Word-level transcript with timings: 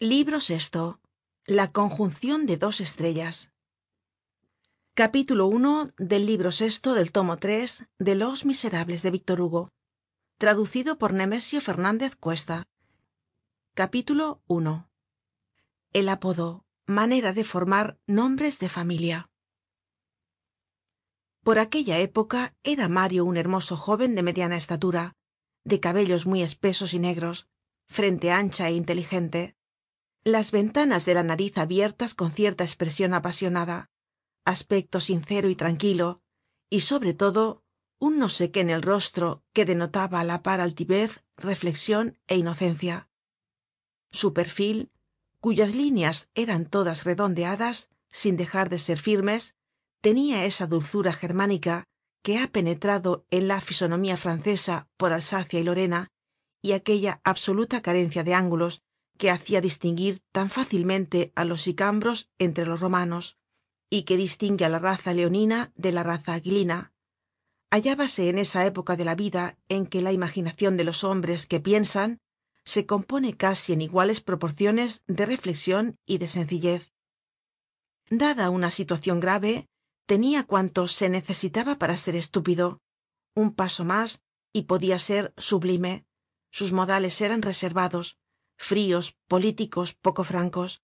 libro 0.00 0.38
sexto. 0.40 1.00
La 1.44 1.72
conjuncion 1.72 2.46
de 2.46 2.56
dos 2.56 2.80
estrellas. 2.80 3.50
Capítulo 4.94 5.50
i 5.50 5.90
del 5.96 6.24
libro 6.24 6.52
sexto 6.52 6.94
del 6.94 7.10
tomo 7.10 7.36
tres 7.36 7.84
de 7.98 8.14
los 8.14 8.44
miserables 8.44 9.02
de 9.02 9.10
víctor 9.10 9.40
hugo. 9.40 9.72
Traducido 10.38 10.98
por 10.98 11.12
nemesio 11.12 11.60
fernandez 11.60 12.14
cuesta. 12.14 12.68
Capítulo 13.74 14.40
i 14.48 14.84
el 15.94 16.08
apodo. 16.08 16.64
Manera 16.86 17.32
de 17.32 17.42
formar 17.42 17.98
nombres 18.06 18.60
de 18.60 18.68
familia. 18.68 19.28
Por 21.42 21.58
aquella 21.58 21.98
época 21.98 22.54
era 22.62 22.88
mario 22.88 23.24
un 23.24 23.36
hermoso 23.36 23.76
jóven 23.76 24.14
de 24.14 24.22
mediana 24.22 24.56
estatura 24.56 25.16
de 25.64 25.80
cabellos 25.80 26.24
muy 26.24 26.42
espesos 26.42 26.94
y 26.94 27.00
negros 27.00 27.48
frente 27.88 28.30
ancha 28.30 28.68
é 28.68 28.72
inteligente 28.72 29.57
las 30.32 30.50
ventanas 30.52 31.04
de 31.06 31.14
la 31.14 31.22
nariz 31.22 31.58
abiertas 31.58 32.14
con 32.14 32.30
cierta 32.30 32.64
espresion 32.64 33.14
apasionada 33.14 33.90
aspecto 34.44 35.00
sincero 35.00 35.48
y 35.50 35.54
tranquilo 35.54 36.22
y 36.70 36.80
sobre 36.80 37.14
todo 37.14 37.64
un 37.98 38.18
no 38.18 38.28
sé 38.28 38.50
qué 38.50 38.60
en 38.60 38.70
el 38.70 38.82
rostro 38.82 39.42
que 39.52 39.64
denotaba 39.64 40.20
á 40.20 40.24
la 40.24 40.42
par 40.46 40.60
altivez 40.60 41.10
reflexion 41.36 42.16
é 42.32 42.34
inocencia. 42.36 42.96
Su 44.10 44.32
perfil 44.32 44.90
cuyas 45.40 45.74
líneas 45.74 46.28
eran 46.34 46.64
todas 46.66 47.04
redondeadas 47.04 47.90
sin 48.10 48.36
dejar 48.36 48.70
de 48.70 48.78
ser 48.78 48.98
firmes 48.98 49.54
tenia 50.00 50.44
esa 50.44 50.66
dulzura 50.66 51.12
germánica 51.12 51.84
que 52.22 52.38
ha 52.38 52.46
penetrado 52.48 53.26
en 53.30 53.48
la 53.48 53.60
fisonomía 53.60 54.16
francesa 54.16 54.88
por 54.96 55.12
alsacia 55.12 55.60
y 55.60 55.64
lorena 55.64 56.08
y 56.62 56.72
aquella 56.72 57.20
absoluta 57.24 57.82
carencia 57.82 58.24
de 58.24 58.34
ángulos 58.34 58.82
que 59.18 59.30
hacia 59.30 59.60
distinguir 59.60 60.14
tan 60.36 60.48
fácilmente 60.56 61.18
á 61.34 61.44
los 61.44 61.62
sicambros 61.66 62.18
entre 62.38 62.64
los 62.70 62.80
romanos 62.84 63.36
y 63.90 63.98
que 64.06 64.16
distingue 64.16 64.64
á 64.64 64.68
la 64.68 64.78
raza 64.78 65.12
leonina 65.12 65.72
de 65.74 65.90
la 65.92 66.02
raza 66.02 66.34
aquilina. 66.34 66.92
Hallábase 67.70 68.30
en 68.30 68.38
esa 68.38 68.64
época 68.64 68.96
de 68.96 69.04
la 69.04 69.14
vida 69.14 69.58
en 69.68 69.86
que 69.86 70.00
la 70.00 70.12
imaginacion 70.12 70.76
de 70.78 70.84
los 70.84 71.04
hombres 71.04 71.46
que 71.46 71.60
piensan 71.60 72.20
se 72.64 72.86
compone 72.86 73.36
casi 73.36 73.72
en 73.72 73.82
iguales 73.82 74.20
proporciones 74.20 75.02
de 75.06 75.26
reflexion 75.26 75.98
y 76.06 76.18
de 76.18 76.28
sencillez. 76.28 76.92
Dada 78.10 78.48
una 78.48 78.70
situacion 78.70 79.20
grave 79.20 79.68
tenia 80.06 80.44
cuanto 80.44 80.86
se 80.86 81.08
necesitaba 81.08 81.76
para 81.76 81.96
ser 81.96 82.16
estúpido 82.16 82.80
un 83.34 83.54
paso 83.54 83.84
mas 83.84 84.22
y 84.52 84.62
podia 84.62 84.98
ser 84.98 85.34
sublime. 85.36 86.06
Sus 86.50 86.72
modales 86.72 87.20
eran 87.20 87.42
reservados 87.42 88.16
fríos 88.58 89.16
políticos 89.28 89.94
poco 89.94 90.24
francos. 90.24 90.82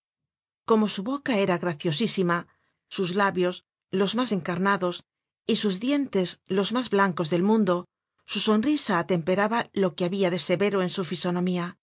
Como 0.64 0.89
su 0.89 1.03
boca 1.03 1.39
era 1.39 1.58
graciosísima 1.58 2.48
sus 2.89 3.14
labios 3.14 3.67
los 3.91 4.14
mas 4.14 4.33
encarnados 4.33 5.05
y 5.47 5.56
sus 5.56 5.80
dientes 5.80 6.41
los 6.47 6.72
mas 6.72 6.89
blancos 6.89 7.28
del 7.28 7.42
mundo 7.42 7.86
su 8.25 8.41
sonrisa 8.41 8.98
atemperaba 8.98 9.69
lo 9.75 9.95
que 9.95 10.06
habia 10.06 10.30
de 10.30 10.39
severo 10.39 10.80
en 10.80 10.89
su 10.89 11.05
fisonomía. 11.05 11.78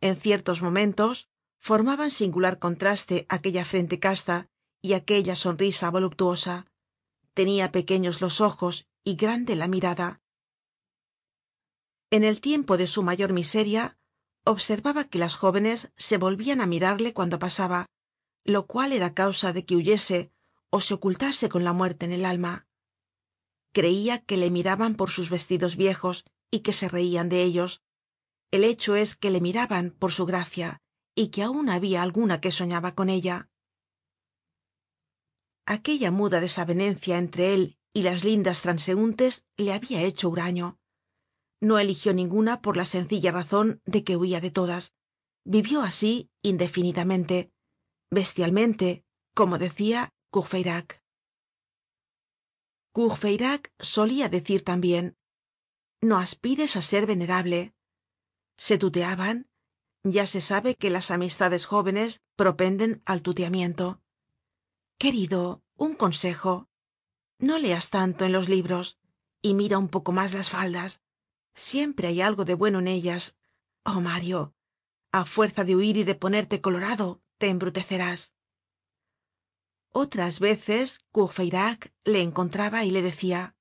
En 0.00 0.16
ciertos 0.16 0.62
momentos 0.62 1.28
formaban 1.58 2.10
singular 2.10 2.58
contraste 2.58 3.26
aquella 3.28 3.64
frente 3.64 3.98
casta 3.98 4.48
y 4.80 4.94
aquella 4.94 5.36
sonrisa 5.36 5.90
voluptuosa. 5.90 6.66
Tenia 7.34 7.72
pequeños 7.72 8.22
los 8.22 8.40
ojos 8.40 8.86
y 9.04 9.16
grande 9.16 9.56
la 9.56 9.68
mirada. 9.68 10.22
En 12.10 12.24
el 12.24 12.40
tiempo 12.40 12.78
de 12.78 12.86
su 12.86 13.02
mayor 13.02 13.32
miseria 13.32 13.98
observaba 14.46 15.04
que 15.04 15.18
las 15.18 15.34
jóvenes 15.36 15.92
se 15.96 16.16
volvian 16.16 16.60
á 16.60 16.66
mirarle 16.66 17.12
cuando 17.12 17.38
pasaba 17.38 17.86
lo 18.46 18.66
cual 18.66 18.92
era 18.92 19.12
causa 19.12 19.52
de 19.52 19.66
que 19.66 19.76
huyese 19.76 20.30
ó 20.70 20.80
se 20.80 20.94
ocultase 20.94 21.48
con 21.48 21.64
la 21.64 21.72
muerte 21.72 22.06
en 22.06 22.12
el 22.12 22.24
alma. 22.24 22.66
Creia 23.72 24.24
que 24.24 24.36
le 24.36 24.50
miraban 24.50 24.94
por 24.94 25.10
sus 25.10 25.30
vestidos 25.30 25.76
viejos 25.76 26.24
y 26.50 26.60
que 26.60 26.72
se 26.72 26.88
reian 26.88 27.28
de 27.28 27.42
ellos. 27.42 27.82
El 28.50 28.62
hecho 28.64 28.94
es 28.94 29.16
que 29.16 29.30
le 29.30 29.40
miraban 29.40 29.90
por 29.90 30.12
su 30.12 30.26
gracia 30.26 30.80
y 31.14 31.28
que 31.28 31.42
aun 31.42 31.68
habia 31.68 32.02
alguna 32.02 32.40
que 32.40 32.50
soñaba 32.50 32.94
con 32.94 33.10
ella. 33.10 33.50
Aquella 35.66 36.10
muda 36.10 36.40
desavenencia 36.40 37.18
entre 37.18 37.52
él 37.54 37.78
y 37.92 38.02
las 38.02 38.22
lindas 38.22 38.62
transeuntes 38.62 39.44
le 39.56 39.72
habia 39.72 40.02
hecho 40.02 40.28
huraño 40.28 40.78
no 41.60 41.78
eligió 41.78 42.12
ninguna 42.12 42.60
por 42.60 42.76
la 42.76 42.86
sencilla 42.86 43.32
razon 43.32 43.80
de 43.84 44.04
que 44.04 44.16
huia 44.16 44.40
de 44.40 44.50
todas. 44.50 44.94
Vivió 45.44 45.82
así 45.82 46.30
indefinidamente 46.42 47.52
bestialmente 48.10 49.04
como 49.34 49.58
decia 49.58 50.14
courfeyrac. 50.30 51.02
Courfeyrac 52.92 53.72
solia 53.78 54.28
decir 54.28 54.64
tambien 54.64 55.16
no 56.00 56.18
aspires 56.18 56.76
á 56.76 56.82
ser 56.82 57.06
venerable 57.06 57.74
se 58.56 58.78
tuteaban. 58.78 59.48
Ya 60.02 60.26
se 60.26 60.40
sabe 60.40 60.76
que 60.76 60.90
las 60.90 61.10
amistades 61.10 61.66
jóvenes 61.66 62.22
propenden 62.36 63.02
al 63.06 63.22
tuteamiento. 63.22 64.00
Querido 64.98 65.64
un 65.76 65.94
consejo. 65.94 66.68
No 67.38 67.58
leas 67.58 67.90
tanto 67.90 68.24
en 68.24 68.32
los 68.32 68.48
libros 68.48 68.98
y 69.42 69.54
mira 69.54 69.78
un 69.78 69.88
poco 69.88 70.12
mas 70.12 70.32
las 70.32 70.50
faldas 70.50 71.02
siempre 71.56 72.06
hay 72.06 72.20
algo 72.20 72.44
de 72.44 72.54
bueno 72.54 72.78
en 72.78 72.86
ellas. 72.86 73.36
Oh 73.84 74.00
mario 74.00 74.54
a 75.12 75.24
fuerza 75.24 75.64
de 75.64 75.74
huir 75.74 75.96
y 75.96 76.04
de 76.04 76.14
ponerte 76.14 76.60
colorado 76.60 77.22
te 77.38 77.48
embrutecerás. 77.48 78.34
Otras 79.90 80.40
veces 80.40 81.00
courfeyrac 81.10 81.92
le 82.04 82.20
encontraba 82.20 82.84
y 82.84 82.90
le 82.90 83.00
decia 83.00 83.56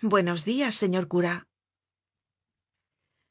buenos 0.00 0.44
dias 0.44 0.76
señor 0.76 1.08
cura 1.08 1.48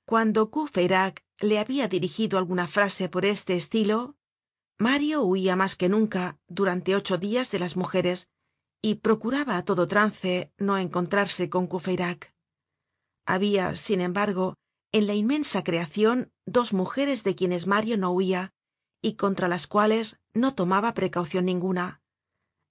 cuando 0.06 0.50
courfeyrac 0.52 1.24
le 1.40 1.60
habia 1.60 1.88
dirigido 1.88 2.38
alguna 2.38 2.68
frase 2.68 3.08
por 3.08 3.24
este 3.24 3.56
estilo 3.56 4.18
mario 4.78 5.24
huia 5.24 5.56
mas 5.56 5.76
que 5.76 5.88
nunca 5.88 6.40
durante 6.48 6.96
ocho 6.96 7.18
dias 7.18 7.52
de 7.52 7.60
las 7.60 7.78
mujeres 7.78 8.30
y 8.82 8.96
procuraba 8.96 9.58
á 9.58 9.64
todo 9.64 9.88
trance 9.88 10.52
no 10.58 10.78
encontrarse 10.78 11.50
con 11.50 11.68
habia 13.28 13.76
sin 13.76 14.02
embargo 14.02 14.56
en 14.92 15.06
la 15.06 15.14
inmensa 15.14 15.64
creacion 15.64 16.32
dos 16.46 16.74
mujeres 16.74 17.24
de 17.24 17.36
quienes 17.36 17.68
mario 17.68 17.98
no 17.98 18.12
huia 18.12 18.54
y 19.02 19.14
contra 19.14 19.48
las 19.48 19.68
cuales 19.68 20.18
no 20.34 20.56
tomaba 20.56 20.94
precaucion 20.96 21.46
ninguna. 21.46 22.02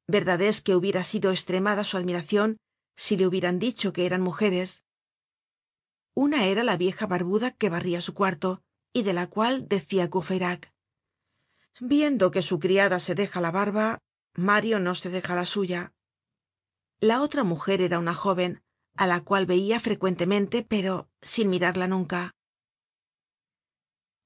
Verdad 0.09 0.41
es 0.41 0.61
que 0.61 0.75
hubiera 0.75 1.05
sido 1.05 1.31
estremada 1.31 1.85
su 1.85 1.97
admiracion 1.97 2.57
si 2.97 3.17
le 3.17 3.27
hubieran 3.27 3.59
dicho 3.59 3.93
que 3.93 4.07
eran 4.07 4.23
mujeres. 4.23 4.85
Una 6.15 6.47
era 6.47 6.65
la 6.65 6.77
vieja 6.77 7.07
barbuda 7.07 7.53
que 7.53 7.69
barria 7.69 8.01
su 8.01 8.15
cuarto 8.15 8.63
y 8.93 9.03
de 9.03 9.13
la 9.13 9.27
cual 9.29 9.69
decia 9.69 10.09
courfeyrac 10.09 10.73
viendo 11.81 12.31
que 12.31 12.43
su 12.43 12.59
criada 12.59 13.01
se 13.01 13.15
deja 13.15 13.41
la 13.41 13.51
barba 13.51 13.99
mario 14.35 14.79
no 14.79 14.95
se 14.95 15.11
deja 15.11 15.35
la 15.35 15.45
suya 15.45 15.93
la 17.01 17.21
otra 17.21 17.45
mujer 17.45 17.83
era 17.83 17.99
una 17.99 18.15
jóven 18.15 18.63
á 18.97 19.07
la 19.07 19.21
cual 19.21 19.47
veia 19.47 19.79
frecuentemente 19.81 20.65
pero 20.73 21.09
sin 21.23 21.51
mirarla 21.51 21.87
nunca. 21.87 22.35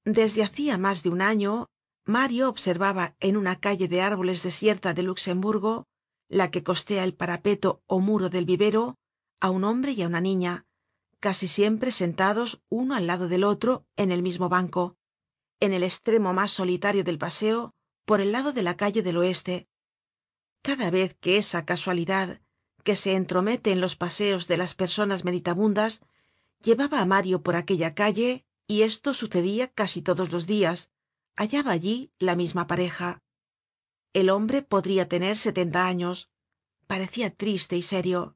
Desde 0.03 0.43
hacia 0.43 0.77
mas 0.77 1.03
de 1.03 1.09
un 1.09 1.21
año 1.21 1.67
mario 2.05 2.49
observaba 2.49 3.15
en 3.19 3.37
una 3.37 3.59
calle 3.59 3.87
de 3.87 4.01
árboles 4.01 4.43
desierta 4.43 4.93
de 4.93 5.03
luxemburgo 5.03 5.85
la 6.27 6.49
que 6.49 6.63
costea 6.63 7.03
el 7.03 7.13
parapeto 7.13 7.83
ó 7.87 7.99
muro 7.99 8.29
del 8.29 8.45
vivero 8.45 8.95
á 9.39 9.49
un 9.49 9.63
hombre 9.63 9.91
y 9.91 10.01
á 10.01 10.07
una 10.07 10.21
niña 10.21 10.65
casi 11.19 11.47
siempre 11.47 11.91
sentados 11.91 12.61
uno 12.69 12.95
al 12.95 13.05
lado 13.05 13.27
del 13.27 13.43
otro 13.43 13.85
en 13.95 14.11
el 14.11 14.21
mismo 14.23 14.49
banco 14.49 14.97
en 15.59 15.73
el 15.73 15.83
estremo 15.83 16.33
mas 16.33 16.51
solitario 16.51 17.03
del 17.03 17.19
paseo 17.19 17.73
por 18.05 18.19
el 18.19 18.31
lado 18.31 18.51
de 18.51 18.63
la 18.63 18.75
calle 18.75 19.03
del 19.03 19.17
oeste. 19.17 19.69
Cada 20.63 20.89
vez 20.89 21.15
que 21.19 21.37
esa 21.37 21.65
casualidad 21.65 22.41
que 22.81 22.95
se 22.95 23.15
entromete 23.15 23.71
en 23.71 23.81
los 23.81 23.95
paseos 23.95 24.47
de 24.47 24.57
las 24.57 24.75
personas 24.75 25.23
meditabundas 25.23 26.01
llevaba 26.61 27.01
á 27.01 27.05
mario 27.05 27.41
por 27.41 27.55
aquella 27.55 27.95
calle 27.95 28.45
y 28.67 28.83
esto 28.83 29.13
sucedia 29.13 29.67
casi 29.67 30.01
todos 30.01 30.31
los 30.31 30.45
dias 30.45 30.91
hallaba 31.35 31.71
allí 31.71 32.11
la 32.19 32.35
misma 32.35 32.67
pareja. 32.67 33.21
El 34.13 34.29
hombre 34.29 34.61
podria 34.61 35.07
tener 35.07 35.37
setenta 35.37 35.87
años. 35.87 36.29
Parecia 36.87 37.33
triste 37.33 37.77
y 37.77 37.81
serio. 37.81 38.35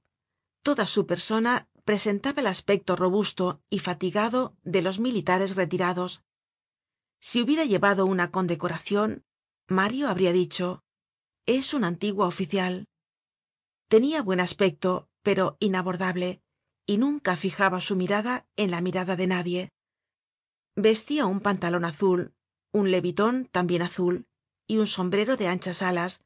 Toda 0.63 0.88
su 0.88 1.06
persona 1.06 1.68
presentaba 1.83 2.42
el 2.42 2.47
aspecto 2.47 2.95
robusto 2.95 3.62
y 3.69 3.80
fatigado 3.80 4.56
de 4.63 4.81
los 4.81 5.00
militares 5.00 5.56
retirados. 5.56 6.24
Si 7.19 7.42
hubiera 7.42 7.65
llevado 7.65 8.06
una 8.06 8.31
condecoracion 8.31 9.25
mario 9.68 10.09
habria 10.09 10.31
dicho 10.31 10.83
es 11.45 11.74
un 11.74 11.83
antiguo 11.83 12.25
oficial 12.25 12.88
tenia 13.95 14.21
buen 14.21 14.42
aspecto 14.42 15.07
pero 15.24 15.56
inabordable 15.62 16.42
y 16.86 16.97
nunca 16.97 17.38
fijaba 17.38 17.80
su 17.80 17.95
mirada 17.95 18.45
en 18.57 18.69
la 18.69 18.81
mirada 18.81 19.15
de 19.15 19.25
nadie. 19.25 19.71
Vestia 20.75 21.25
un 21.27 21.39
pantalon 21.39 21.86
azul 21.86 22.36
un 22.74 22.92
leviton 22.92 23.45
tambien 23.45 23.83
azul 23.83 24.27
y 24.68 24.80
un 24.80 24.88
sombrero 24.88 25.38
de 25.38 25.47
anchas 25.47 25.81
alas 25.81 26.25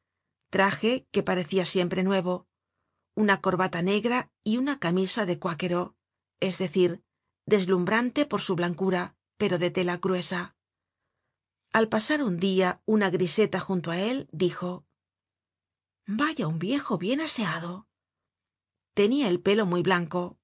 traje 0.49 1.07
que 1.11 1.21
parecia 1.21 1.63
siempre 1.63 2.01
nuevo 2.01 2.47
una 3.13 3.39
corbata 3.39 3.83
negra 3.83 4.31
y 4.43 4.57
una 4.57 4.79
camisa 4.79 5.27
de 5.27 5.37
cuáquero 5.37 5.95
es 6.39 6.57
decir 6.57 7.03
deslumbrante 7.45 8.25
por 8.25 8.41
su 8.41 8.55
blancura 8.55 9.15
pero 9.37 9.59
de 9.59 9.69
tela 9.69 9.97
gruesa. 9.97 10.55
Al 11.71 11.87
pasar 11.87 12.23
un 12.23 12.39
dia 12.39 12.81
una 12.87 13.11
griseta 13.11 13.59
junto 13.59 13.91
á 13.91 13.99
él 13.99 14.27
dijo 14.31 14.87
vaya 16.11 16.47
un 16.47 16.57
viejo 16.57 16.97
bien 16.97 17.21
aseado. 17.21 17.87
Tenia 18.95 19.27
el 19.27 19.39
pelo 19.41 19.67
muy 19.67 19.83
blanco. 19.83 20.39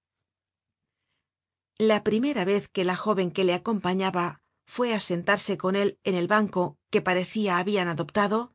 La 1.80 2.04
primera 2.04 2.46
vez 2.46 2.70
que 2.70 2.84
la 2.84 2.96
jóven 2.96 3.32
que 3.32 3.44
le 3.44 3.56
acompañaba 3.56 4.44
fue 4.68 4.94
á 4.94 5.00
sentarse 5.00 5.58
con 5.58 5.76
él 5.76 6.00
en 6.04 6.14
el 6.14 6.28
banco 6.28 6.78
que 6.92 7.02
parecia 7.02 7.58
habian 7.58 7.88
adoptado 7.88 8.54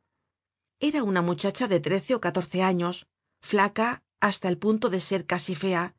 era 0.79 1.03
una 1.03 1.21
muchacha 1.21 1.67
de 1.67 1.81
trece 1.81 2.15
ó 2.15 2.21
catorce 2.21 2.63
años 2.63 3.07
flaca 3.41 4.03
hasta 4.21 4.47
el 4.47 4.57
punto 4.57 4.89
de 4.89 5.01
ser 5.01 5.25
casi 5.25 5.53
fea 5.53 5.95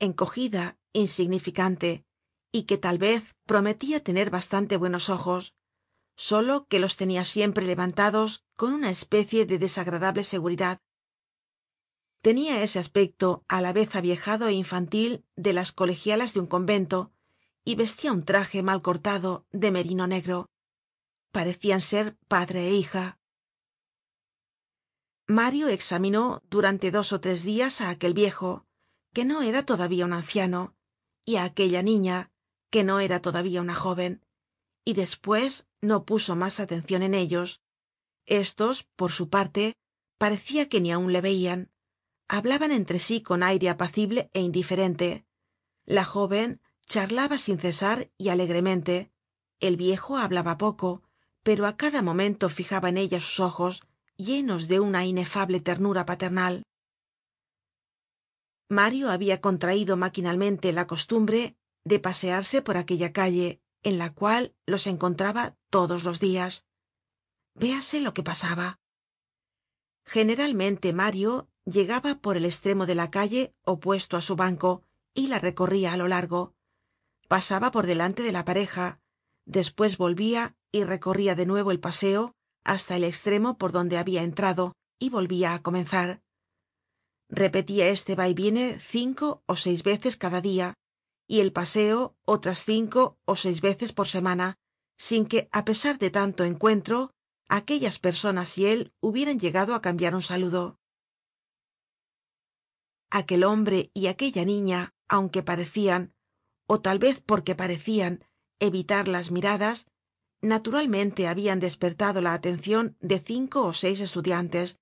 encogida 0.00 0.78
insignificante 0.92 2.04
y 2.50 2.64
que 2.64 2.76
tal 2.76 2.98
vez 2.98 3.36
prometia 3.46 4.02
tener 4.02 4.30
bastante 4.30 4.76
buenos 4.76 5.10
ojos 5.10 5.54
solo 6.16 6.66
que 6.66 6.80
los 6.80 6.96
tenia 6.96 7.24
siempre 7.24 7.64
levantados 7.66 8.44
con 8.56 8.72
una 8.72 8.90
especie 8.90 9.46
de 9.46 9.58
desagradable 9.58 10.24
seguridad. 10.24 10.80
Tenia 12.22 12.62
ese 12.62 12.78
aspecto 12.80 13.44
á 13.46 13.60
la 13.60 13.72
vez 13.72 13.94
aviejado 13.94 14.48
é 14.48 14.54
infantil 14.56 15.22
de 15.36 15.52
las 15.52 15.70
colegialas 15.70 16.32
de 16.32 16.40
un 16.40 16.48
convento 16.48 17.12
y 17.64 17.76
vestia 17.76 18.12
un 18.12 18.24
traje 18.24 18.62
mal 18.62 18.80
cortado 18.82 19.46
de 19.52 19.70
merino 19.70 20.06
negro. 20.06 20.50
Parecian 21.30 21.80
ser 21.80 22.16
padre 22.26 22.66
é 22.66 22.72
hija. 22.72 23.20
Mario 25.28 25.68
examinó 25.68 26.42
durante 26.48 26.90
dos 26.90 27.12
ó 27.12 27.20
tres 27.20 27.44
dias 27.44 27.80
á 27.84 27.90
aquel 27.90 28.14
viejo 28.14 28.64
que 29.12 29.24
no 29.24 29.42
era 29.42 29.62
todavía 29.62 30.06
un 30.08 30.14
anciano 30.14 30.74
y 31.24 31.36
á 31.36 31.44
aquella 31.44 31.82
niña 31.82 32.32
que 32.70 32.82
no 32.82 33.00
era 33.00 33.20
todavía 33.20 33.60
una 33.60 33.74
jóven 33.74 34.25
y 34.86 34.94
despues 34.94 35.66
no 35.82 36.06
puso 36.08 36.32
mas 36.36 36.60
atencion 36.60 37.02
en 37.02 37.14
ellos. 37.14 37.60
Estos 38.24 38.84
por 38.96 39.10
su 39.10 39.28
parte 39.28 39.74
parecia 40.16 40.68
que 40.70 40.80
ni 40.80 40.90
aun 40.92 41.12
le 41.12 41.20
veian 41.20 41.60
hablaban 42.28 42.72
entre 42.72 42.98
sí 42.98 43.16
con 43.28 43.42
aire 43.42 43.68
apacible 43.68 44.20
é 44.32 44.40
indiferente. 44.40 45.08
La 45.84 46.04
jóven 46.12 46.48
charlaba 46.90 47.36
sin 47.36 47.58
cesar 47.58 47.98
y 48.16 48.30
alegremente. 48.30 49.12
El 49.60 49.76
viejo 49.76 50.16
hablaba 50.16 50.54
poco 50.56 50.90
pero 51.46 51.62
á 51.70 51.76
cada 51.76 52.02
momento 52.02 52.48
fijaba 52.48 52.88
en 52.88 52.98
ella 52.98 53.20
sus 53.20 53.38
ojos 53.38 53.74
llenos 54.16 54.66
de 54.66 54.80
una 54.80 55.06
inefable 55.06 55.60
ternura 55.60 56.04
paternal. 56.04 56.64
Mario 58.68 59.10
habia 59.10 59.40
contraido 59.40 59.96
maquinalmente 59.96 60.72
la 60.72 60.88
costumbre 60.88 61.56
de 61.84 62.00
pasearse 62.00 62.62
por 62.62 62.76
aquella 62.76 63.12
calle 63.12 63.60
en 63.86 63.98
la 63.98 64.12
cual 64.12 64.52
los 64.66 64.88
encontraba 64.88 65.56
todos 65.70 66.02
los 66.02 66.18
dias 66.18 66.66
véase 67.54 68.00
lo 68.00 68.12
que 68.14 68.24
pasaba. 68.24 68.80
Generalmente 70.04 70.92
mario 70.92 71.48
llegaba 71.64 72.16
por 72.16 72.36
el 72.36 72.46
estremo 72.46 72.84
de 72.86 72.96
la 72.96 73.12
calle 73.12 73.54
opuesto 73.62 74.16
á 74.16 74.22
su 74.22 74.34
banco 74.34 74.82
y 75.14 75.28
la 75.28 75.38
recorria 75.38 75.92
á 75.92 75.96
lo 75.96 76.08
largo. 76.08 76.52
Pasaba 77.28 77.70
por 77.70 77.86
delante 77.86 78.24
de 78.24 78.32
la 78.32 78.44
pareja 78.44 79.00
despues 79.44 79.98
volvia 79.98 80.56
y 80.72 80.82
recorria 80.82 81.36
de 81.36 81.46
nuevo 81.46 81.70
el 81.70 81.78
paseo 81.78 82.34
hasta 82.64 82.96
el 82.96 83.04
estremo 83.04 83.56
por 83.56 83.70
donde 83.70 83.98
habia 83.98 84.24
entrado 84.24 84.74
y 84.98 85.10
volvia 85.10 85.54
á 85.54 85.62
comenzar. 85.62 86.22
Repetia 87.28 87.86
este 87.88 88.16
va 88.16 88.28
y 88.28 88.34
viene 88.34 88.80
cinco 88.80 89.44
ó 89.46 89.54
seis 89.54 89.84
veces 89.84 90.16
cada 90.16 90.40
dia 90.40 90.74
y 91.26 91.40
el 91.40 91.52
paseo 91.52 92.16
otras 92.24 92.64
cinco 92.64 93.18
ó 93.24 93.36
seis 93.36 93.60
veces 93.60 93.92
por 93.92 94.08
semana 94.08 94.58
sin 94.96 95.26
que 95.26 95.48
á 95.52 95.64
pesar 95.64 95.98
de 95.98 96.10
tanto 96.10 96.44
encuentro 96.44 97.12
aquellas 97.48 97.98
personas 97.98 98.56
y 98.58 98.66
él 98.66 98.92
hubieran 99.00 99.38
llegado 99.38 99.74
á 99.74 99.80
cambiar 99.80 100.14
un 100.14 100.22
saludo. 100.22 100.78
Aquel 103.10 103.44
hombre 103.44 103.90
y 103.94 104.06
aquella 104.06 104.44
niña 104.44 104.94
aunque 105.08 105.42
parecian 105.42 106.14
ó 106.66 106.80
tal 106.80 106.98
vez 106.98 107.22
porque 107.24 107.54
parecian 107.54 108.24
evitar 108.58 109.06
las 109.08 109.30
miradas 109.30 109.86
naturalmente 110.42 111.28
habian 111.28 111.60
despertado 111.60 112.20
la 112.20 112.34
atencion 112.34 112.96
de 113.00 113.18
cinco 113.20 113.64
ó 113.64 113.72
seis 113.72 114.00
estudiantes 114.00 114.78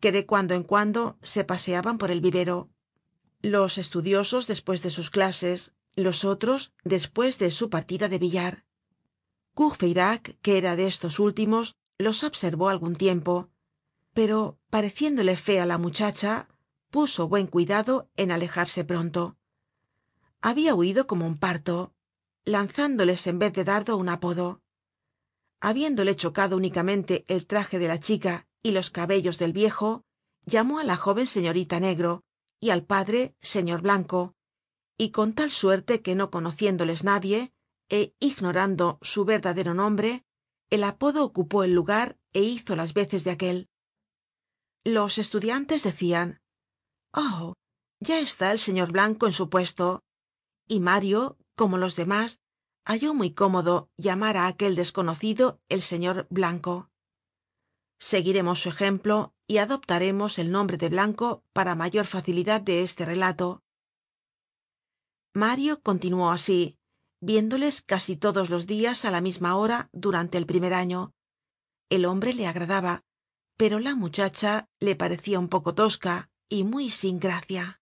que 0.00 0.12
de 0.12 0.26
cuando 0.26 0.54
en 0.54 0.62
cuando 0.62 1.18
se 1.22 1.44
paseaban 1.44 1.96
por 1.98 2.10
el 2.10 2.20
vivero. 2.20 2.68
Los 3.40 3.78
estudiosos 3.78 4.46
despues 4.46 4.82
de 4.82 4.90
sus 4.90 5.10
clases 5.10 5.72
los 5.96 6.24
otros 6.24 6.72
despues 6.84 7.38
de 7.38 7.50
su 7.50 7.70
partida 7.70 8.08
de 8.08 8.18
billar. 8.18 8.64
Courfeyrac 9.54 10.38
que 10.42 10.58
era 10.58 10.76
de 10.76 10.86
estos 10.86 11.18
últimos 11.18 11.76
los 11.98 12.22
observó 12.22 12.68
algun 12.68 12.94
tiempo 12.94 13.50
pero 14.16 14.58
pareciéndole 14.70 15.36
fea 15.36 15.66
la 15.66 15.76
muchacha 15.76 16.48
puso 16.90 17.28
buen 17.28 17.46
cuidado 17.46 18.08
en 18.16 18.30
alejarse 18.30 18.82
pronto. 18.82 19.36
Habia 20.40 20.74
huido 20.74 21.06
como 21.06 21.26
un 21.26 21.36
parto 21.36 21.92
lanzándoles 22.46 23.26
en 23.26 23.38
vez 23.38 23.52
de 23.52 23.64
dardo 23.64 23.96
un 23.96 24.08
apodo. 24.08 24.62
Habiéndole 25.60 26.16
chocado 26.16 26.56
únicamente 26.56 27.24
el 27.28 27.46
traje 27.46 27.78
de 27.78 27.88
la 27.88 28.00
chica 28.00 28.46
y 28.62 28.70
los 28.70 28.90
cabellos 28.90 29.38
del 29.38 29.52
viejo 29.52 30.04
llamó 30.46 30.78
á 30.78 30.84
la 30.84 30.96
jóven 30.96 31.26
señorita 31.26 31.80
negro 31.80 32.22
y 32.60 32.70
al 32.70 32.84
padre 32.84 33.36
señor 33.40 33.82
blanco 33.82 34.35
y 34.98 35.10
con 35.10 35.34
tal 35.34 35.50
suerte 35.50 36.02
que 36.02 36.14
no 36.14 36.30
conociéndoles 36.30 37.04
nadie 37.04 37.52
é 37.88 38.14
ignorando 38.20 38.98
su 39.02 39.24
verdadero 39.24 39.74
nombre 39.74 40.24
el 40.70 40.82
apodo 40.82 41.22
ocupó 41.24 41.62
el 41.64 41.72
lugar 41.74 42.18
é 42.32 42.40
hizo 42.42 42.74
las 42.74 42.92
veces 42.94 43.22
de 43.24 43.30
aquel. 43.30 43.68
Los 44.84 45.18
estudiantes 45.18 45.82
decian 45.82 46.40
oh 47.12 47.54
ya 48.00 48.18
está 48.20 48.52
el 48.52 48.58
señor 48.58 48.92
blanco 48.92 49.26
en 49.26 49.32
su 49.32 49.48
puesto 49.48 50.02
y 50.68 50.80
mario 50.80 51.38
como 51.54 51.78
los 51.78 51.96
demás 51.96 52.40
halló 52.84 53.14
muy 53.14 53.32
cómodo 53.32 53.90
llamar 53.96 54.36
á 54.36 54.46
aquel 54.46 54.74
desconocido 54.76 55.60
el 55.68 55.82
señor 55.82 56.26
blanco. 56.30 56.90
Seguiremos 57.98 58.60
su 58.62 58.68
ejemplo 58.68 59.34
y 59.46 59.58
adoptaremos 59.58 60.38
el 60.38 60.52
nombre 60.52 60.76
de 60.76 60.88
blanco 60.88 61.42
para 61.52 61.74
mayor 61.74 62.06
facilidad 62.06 62.60
de 62.60 62.82
este 62.82 63.04
relato 63.04 63.62
mario 65.36 65.82
continuó 65.82 66.30
así 66.30 66.78
viéndoles 67.20 67.82
casi 67.82 68.16
todos 68.16 68.48
los 68.48 68.66
dias 68.66 69.04
á 69.04 69.10
la 69.10 69.20
misma 69.20 69.56
hora 69.56 69.88
durante 69.92 70.38
el 70.38 70.46
primer 70.46 70.72
año. 70.72 71.12
El 71.90 72.04
hombre 72.06 72.32
le 72.32 72.46
agradaba 72.46 73.04
pero 73.56 73.78
la 73.78 73.94
muchacha 73.94 74.68
le 74.80 74.96
parecia 74.96 75.38
un 75.38 75.48
poco 75.48 75.74
tosca 75.74 76.30
y 76.48 76.64
muy 76.64 76.90
sin 76.90 77.18
gracia 77.18 77.80